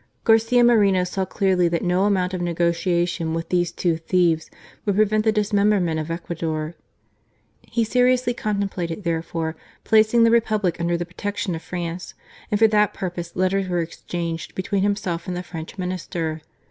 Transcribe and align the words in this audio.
♦Garcia 0.25 0.65
Moreno 0.65 1.03
saw 1.03 1.25
clearly 1.25 1.67
that 1.67 1.83
no 1.83 2.05
amount 2.05 2.33
of 2.33 2.41
nego 2.41 2.71
tiation 2.71 3.35
with 3.35 3.49
these 3.49 3.71
two 3.71 3.97
thieves 3.97 4.49
would 4.83 4.95
prevent 4.95 5.23
the 5.23 5.31
dismemberment 5.31 5.99
of 5.99 6.09
Ecuador. 6.09 6.73
He 7.61 7.83
seriously 7.83 8.33
con 8.33 8.59
templated, 8.63 9.03
therefore, 9.03 9.55
placing 9.83 10.23
the 10.23 10.31
Republic 10.31 10.77
under 10.79 10.97
the 10.97 11.05
protection 11.05 11.53
of 11.53 11.61
France, 11.61 12.15
and 12.49 12.57
for 12.59 12.67
that 12.69 12.95
purpose 12.95 13.35
letters 13.35 13.67
were 13.69 13.77
exchanged 13.83 14.55
between 14.55 14.81
himself 14.81 15.27
and 15.27 15.37
the 15.37 15.43
French 15.43 15.77
Minister. 15.77 16.41